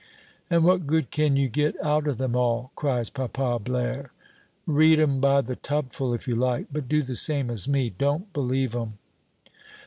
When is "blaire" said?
3.63-4.11